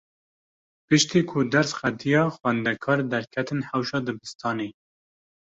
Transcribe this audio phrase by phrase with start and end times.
[0.87, 4.69] Piştî ku ders qediya, xwendekar derketin hewşa dibistanê.